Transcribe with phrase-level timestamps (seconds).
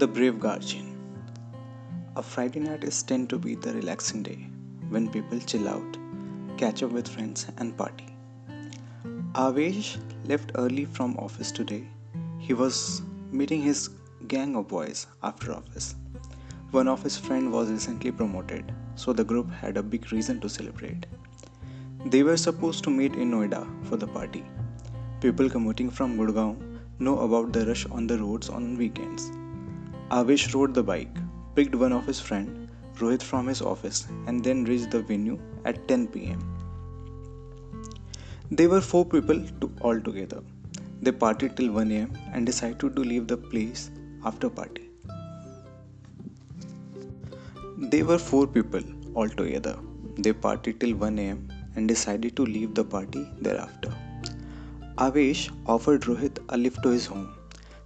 [0.00, 0.88] The Brave Guardian.
[2.16, 4.46] A Friday night is tend to be the relaxing day
[4.90, 5.96] when people chill out,
[6.58, 8.14] catch up with friends, and party.
[9.32, 9.96] Avesh
[10.26, 11.88] left early from office today.
[12.38, 13.00] He was
[13.32, 13.88] meeting his
[14.26, 15.94] gang of boys after office.
[16.72, 20.48] One of his friend was recently promoted, so the group had a big reason to
[20.50, 21.06] celebrate.
[22.04, 24.44] They were supposed to meet in Noida for the party.
[25.22, 29.32] People commuting from Gurgaon know about the rush on the roads on weekends.
[30.10, 31.16] Avesh rode the bike,
[31.56, 35.88] picked one of his friend, Rohit from his office, and then reached the venue at
[35.88, 36.38] 10 pm.
[38.52, 40.42] They were four people to all together.
[41.02, 43.90] They partied till 1 am and decided to leave the place
[44.24, 44.88] after party.
[47.76, 48.82] They were four people
[49.14, 49.76] all together.
[50.18, 53.92] They partied till 1 am and decided to leave the party thereafter.
[54.98, 57.35] Avesh offered Rohit a lift to his home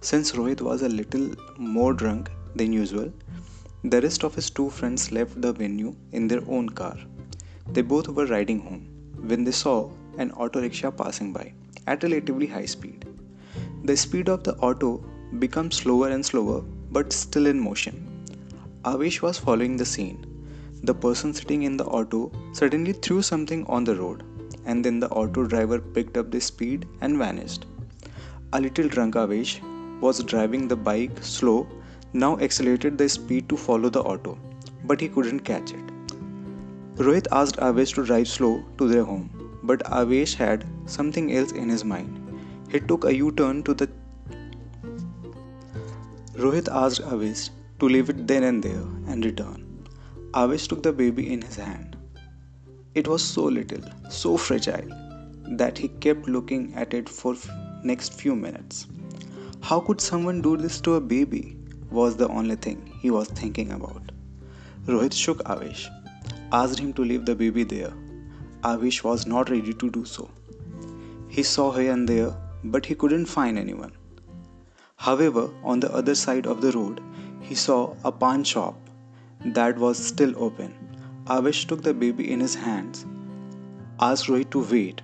[0.01, 3.13] since Rohit was a little more drunk than usual,
[3.83, 6.97] the rest of his two friends left the venue in their own car.
[7.71, 8.87] They both were riding home
[9.29, 11.53] when they saw an auto rickshaw passing by
[11.85, 13.05] at relatively high speed.
[13.83, 15.03] The speed of the auto
[15.39, 18.07] becomes slower and slower but still in motion.
[18.83, 20.25] Avesh was following the scene.
[20.83, 24.23] The person sitting in the auto suddenly threw something on the road,
[24.65, 27.67] and then the auto driver picked up the speed and vanished.
[28.53, 29.61] A little drunk Avesh
[30.01, 31.67] was driving the bike slow
[32.13, 34.37] now accelerated the speed to follow the auto,
[34.83, 35.87] but he couldn't catch it.
[36.95, 39.29] Rohit asked Avesh to drive slow to their home,
[39.63, 42.17] but Avesh had something else in his mind.
[42.69, 43.89] He took a U-turn to the
[46.33, 47.49] Rohit asked Avesh
[47.79, 49.87] to leave it then and there and return.
[50.33, 51.97] Avesh took the baby in his hand.
[52.95, 54.87] It was so little, so fragile,
[55.57, 57.35] that he kept looking at it for
[57.83, 58.87] next few minutes.
[59.69, 61.55] How could someone do this to a baby?
[61.91, 64.11] was the only thing he was thinking about.
[64.87, 65.83] Rohit shook Avesh,
[66.51, 67.93] asked him to leave the baby there.
[68.63, 70.29] Avesh was not ready to do so.
[71.29, 73.93] He saw here and there, but he couldn't find anyone.
[74.95, 77.01] However, on the other side of the road,
[77.39, 78.75] he saw a pawn shop
[79.45, 80.73] that was still open.
[81.25, 83.05] Avesh took the baby in his hands,
[83.99, 85.03] asked Rohit to wait.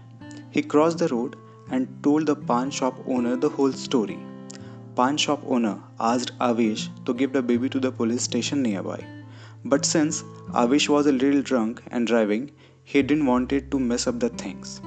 [0.49, 1.35] He crossed the road
[1.69, 4.19] and told the pawn shop owner the whole story
[4.97, 5.75] pawn shop owner
[6.09, 8.99] asked Avesh to give the baby to the police station nearby.
[9.63, 10.23] But since
[10.61, 12.49] Avesh was a little drunk and driving,
[12.83, 14.81] he didn't want it to mess up the things.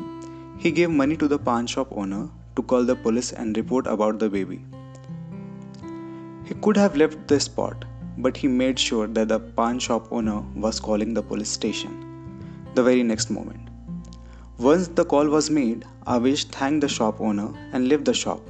[0.59, 4.19] He gave money to the pawn shop owner to call the police and report about
[4.19, 4.65] the baby.
[6.45, 7.85] He could have left the spot,
[8.19, 11.99] but he made sure that the pawn shop owner was calling the police station
[12.75, 13.69] the very next moment.
[14.59, 18.41] Once the call was made, Avesh thanked the shop owner and left the shop.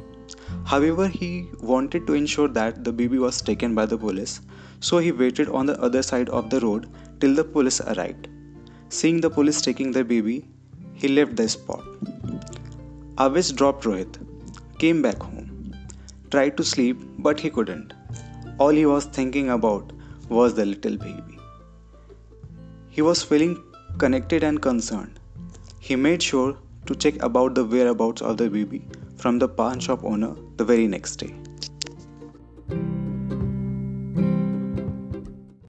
[0.64, 4.40] However, he wanted to ensure that the baby was taken by the police,
[4.80, 6.88] so he waited on the other side of the road
[7.20, 8.28] till the police arrived.
[8.88, 10.48] Seeing the police taking the baby,
[10.94, 11.84] he left the spot.
[13.16, 14.18] Avesh dropped Rohit,
[14.78, 15.74] came back home,
[16.30, 17.92] tried to sleep, but he couldn't.
[18.58, 19.92] All he was thinking about
[20.28, 21.38] was the little baby.
[22.90, 23.62] He was feeling
[23.98, 25.18] connected and concerned.
[25.78, 26.56] He made sure
[26.86, 28.82] to check about the whereabouts of the baby
[29.20, 31.34] from the pawn shop owner the very next day.